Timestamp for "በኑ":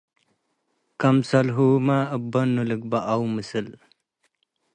2.31-2.55